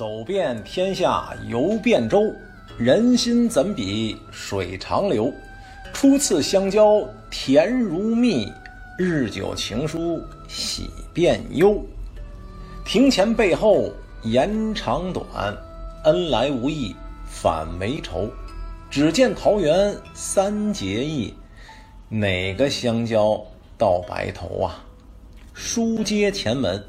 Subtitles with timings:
[0.00, 2.34] 走遍天下游遍州，
[2.78, 5.30] 人心怎比水长流？
[5.92, 8.50] 初次相交甜如蜜，
[8.96, 10.18] 日久情疏
[10.48, 11.84] 喜变忧。
[12.82, 13.92] 庭前背后
[14.22, 15.54] 言长短，
[16.04, 16.96] 恩来无意
[17.26, 18.26] 反为仇。
[18.88, 21.34] 只见桃园三结义，
[22.08, 23.38] 哪个相交
[23.76, 24.82] 到白头啊？
[25.52, 26.82] 书接前文，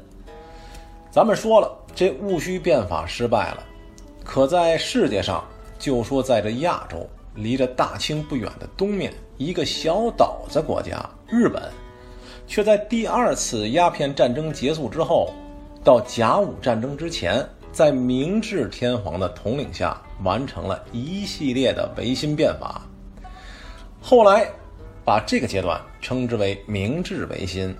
[1.10, 3.62] 咱们说了，这戊戌变法失败了，
[4.24, 5.44] 可在世界上，
[5.78, 11.62] 就说在这亚洲，离着大清不远的东面一个小岛子国家日本，
[12.46, 15.34] 却在第二次鸦片战争结束之后，
[15.84, 22.82] 到甲午战争之前，在明治天皇的统领下，完成了一系列的维新变法。
[24.00, 24.48] 后来，
[25.04, 27.74] 把这个阶段称之为明治维新。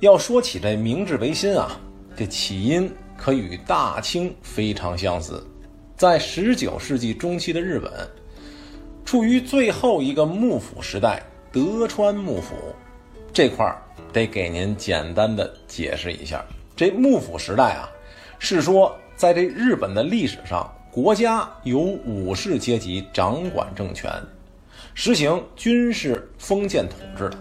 [0.00, 1.78] 要说起这明治维新啊，
[2.18, 5.40] 这起因可与大清非常相似。
[5.96, 7.92] 在十九世纪中期的日本，
[9.04, 12.56] 处于最后一个幕府时代——德川幕府
[13.32, 13.80] 这块儿，
[14.12, 16.44] 得给您简单的解释一下。
[16.74, 17.88] 这幕府时代啊，
[18.40, 24.12] 是说在这日本的历史上，国家由武士阶级掌管政权，
[24.92, 27.38] 实行军事封建统治的。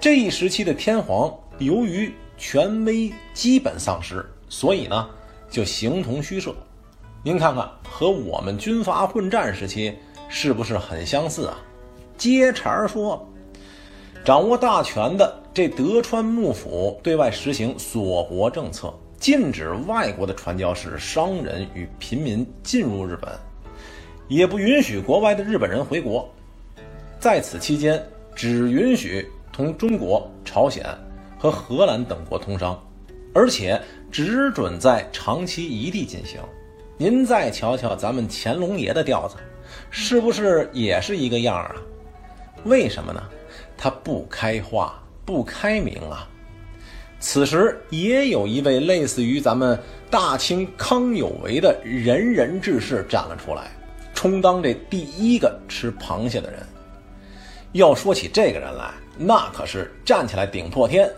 [0.00, 1.30] 这一时期的天皇。
[1.58, 5.08] 由于权威基本丧失，所以呢
[5.48, 6.52] 就形同虚设。
[7.22, 9.96] 您看看，和我们军阀混战时期
[10.28, 11.56] 是不是很相似啊？
[12.18, 13.24] 接茬儿说，
[14.24, 23.32] 掌握大权的这德川幕府对外实行锁国政策，禁止外国的传教士、商人与平民进入日本，
[24.26, 26.28] 也不允许国外的日本人回国。
[27.20, 28.04] 在此期间，
[28.34, 30.84] 只允许同中国、朝鲜。
[31.42, 32.80] 和荷兰等国通商，
[33.34, 36.40] 而且只准在长期一地进行。
[36.96, 39.34] 您再瞧瞧咱们乾隆爷的调子，
[39.90, 41.74] 是不是也是一个样啊？
[42.62, 43.20] 为什么呢？
[43.76, 46.28] 他不开化，不开明啊。
[47.18, 49.76] 此时也有一位类似于咱们
[50.08, 53.72] 大清康有为的仁人志士站了出来，
[54.14, 56.60] 充当这第一个吃螃蟹的人。
[57.72, 61.10] 要说起这个人来，那可是站起来顶破天。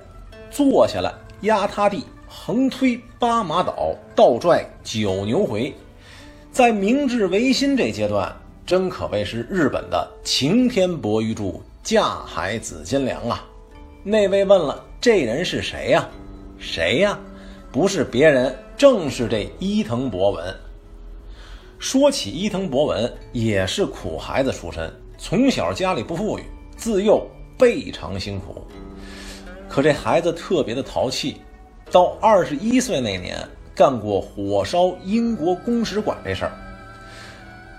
[0.54, 5.74] 坐下来压塌地，横推八马倒，倒拽九牛回，
[6.52, 8.32] 在明治维新这阶段，
[8.64, 13.44] 真可谓是日本的擎天博玉柱，架海紫金梁啊！
[14.04, 16.08] 那位问了，这人是谁呀？
[16.56, 17.18] 谁呀？
[17.72, 20.56] 不是别人，正是这伊藤博文。
[21.80, 24.88] 说起伊藤博文，也是苦孩子出身，
[25.18, 26.44] 从小家里不富裕，
[26.76, 27.26] 自幼
[27.58, 28.64] 倍尝辛苦。
[29.74, 31.38] 可这孩子特别的淘气，
[31.90, 33.36] 到二十一岁那年
[33.74, 36.52] 干过火烧英国公使馆这事儿。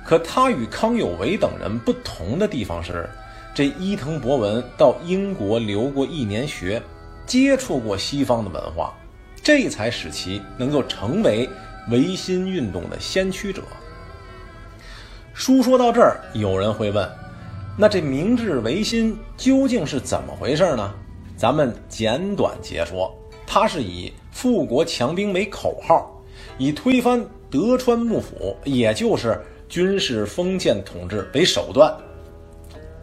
[0.03, 3.09] 可他与康有为等人不同的地方是，
[3.53, 6.83] 这伊藤博文到英国留过一年学，
[7.25, 8.93] 接触过西方的文化，
[9.41, 11.49] 这才使其能够成为
[11.89, 13.61] 维新运动的先驱者。
[15.33, 17.09] 书说到这儿，有人会问：
[17.77, 20.93] 那这明治维新究竟是怎么回事呢？
[21.37, 23.13] 咱们简短截说，
[23.45, 26.23] 他是以富国强兵为口号，
[26.57, 31.93] 以推翻德川幕府，也就是军事封建统治为手段，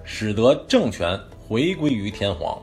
[0.02, 2.60] 使得政权回归于天皇，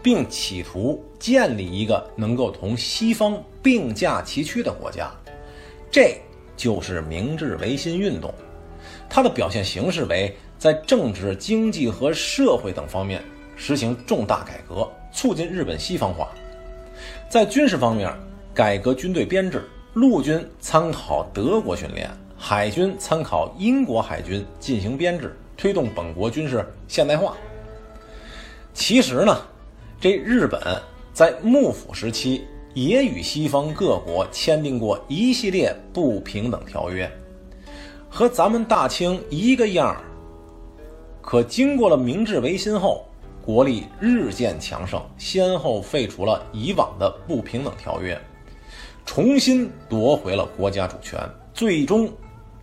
[0.00, 5.10] 并企图建立一个能够同西方并驾齐驱的国家。
[5.90, 6.16] 这
[6.56, 8.32] 就是明治维新运动。
[9.10, 13.22] 它的表现形式为在政治、经济和社会等方面
[13.56, 14.88] 实行重大改革。
[15.12, 16.28] 促进日本西方化，
[17.28, 18.12] 在军事方面
[18.54, 27.36] 改革军队编制，陆军参考德国训练，海军参考英国海军进行编制，推动本国军事现代化。
[28.74, 29.36] 其实呢，
[30.00, 30.60] 这日本
[31.12, 37.10] 在幕府时期也与西方各国签订过一系列不平等条约，
[38.08, 40.00] 和咱们大清一个样儿。
[41.20, 43.04] 可经过了明治维新后。
[43.48, 48.20] 国力日渐强盛，先后废除了以往的不平等条约，
[49.06, 51.18] 重新夺回了国家主权，
[51.54, 52.12] 最终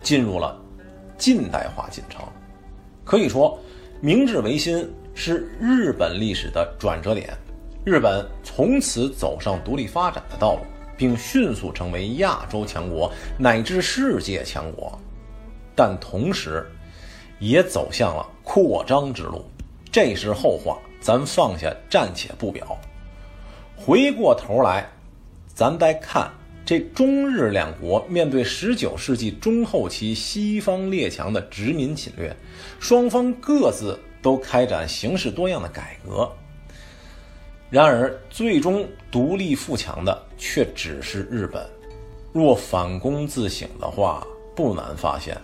[0.00, 0.56] 进入了
[1.18, 2.22] 近代化进程。
[3.04, 3.58] 可以说，
[4.00, 7.36] 明治维新是日本历史的转折点，
[7.84, 10.60] 日本从此走上独立发展的道路，
[10.96, 14.96] 并迅速成为亚洲强国乃至世界强国。
[15.74, 16.64] 但同时，
[17.40, 19.44] 也走向了扩张之路。
[19.96, 22.78] 这是后话，咱放下暂且不表。
[23.74, 24.86] 回过头来，
[25.54, 26.30] 咱再看
[26.66, 32.36] 这中日两国面对19世纪中后期西方列强的殖民侵略，
[32.78, 36.30] 双方各自都开展形式多样的改革。
[37.70, 41.66] 然而，最终独立富强的却只是日本。
[42.34, 44.22] 若反躬自省的话，
[44.54, 45.34] 不难发现，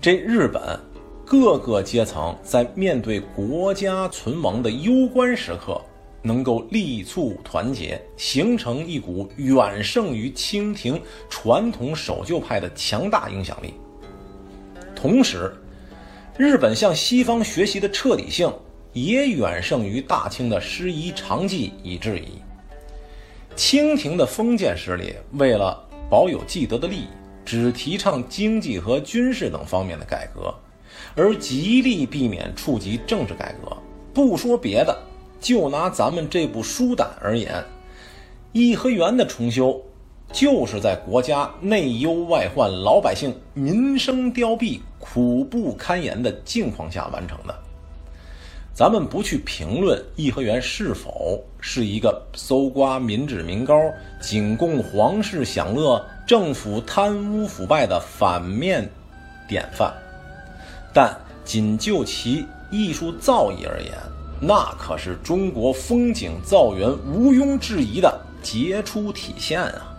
[0.00, 0.80] 这日本
[1.26, 5.80] 各个阶层在面对国家存亡的攸关时刻，
[6.22, 13.74] 能够力促团结，形成一股远胜于清廷传统守旧派的强大影响力。
[14.94, 15.52] 同时，
[16.36, 18.52] 日本向西方学习的彻底性。
[18.94, 22.40] 也远胜于大清的师夷长技以制夷。
[23.56, 27.08] 清廷的封建势力为了保有既得的利益，
[27.44, 30.54] 只提倡经济和军事等方面的改革，
[31.14, 33.76] 而极力避免触及政治改革。
[34.12, 34.96] 不说别的，
[35.40, 37.64] 就拿咱们这部书胆而言，
[38.52, 39.80] 颐和园的重修，
[40.32, 47.54] 就是在国家内忧外患、老百姓民生凋敝、苦不堪言的境况下完成的。
[48.72, 53.74] 咱们不去评论颐和园是否是一个搜刮民脂民膏、
[54.20, 58.90] 仅供皇室享乐、政府贪污腐败的反面
[59.46, 59.94] 典范，
[60.94, 61.14] 但
[61.44, 63.92] 仅就其艺术造诣而言，
[64.40, 69.94] 那可是中国风景造园毋庸置疑的杰出体现啊！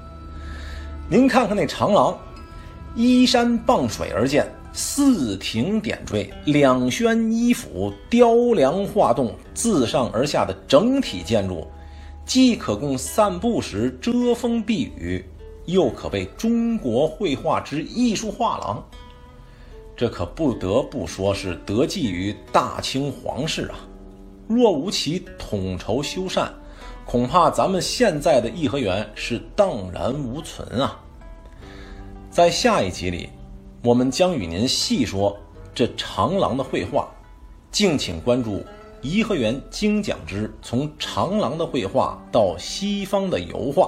[1.09, 2.17] 您看看那长廊，
[2.95, 4.49] 依山傍水而建。
[4.77, 11.65] 四亭点缀，两轩一府，雕梁画栋，自上而下的整体建筑，
[12.25, 15.23] 既可供散步时遮风避雨，
[15.65, 18.83] 又可谓中国绘画之艺术画廊。
[19.95, 23.75] 这可不得不说是得寄于大清皇室啊！
[24.47, 26.49] 若无其统筹修缮，
[27.05, 30.99] 恐怕咱们现在的颐和园是荡然无存啊！
[32.29, 33.29] 在下一集里。
[33.83, 35.37] 我们将与您细说
[35.71, 37.07] 这长廊的绘画，
[37.69, 38.57] 敬请关注
[39.03, 43.83] 《颐和园精讲之从长廊的绘画到西方的油画》。